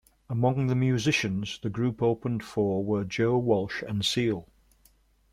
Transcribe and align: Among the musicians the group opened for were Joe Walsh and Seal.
Among 0.31 0.65
the 0.65 0.73
musicians 0.73 1.59
the 1.61 1.69
group 1.69 2.01
opened 2.01 2.43
for 2.43 2.83
were 2.83 3.03
Joe 3.03 3.37
Walsh 3.37 3.83
and 3.83 4.03
Seal. 4.03 4.49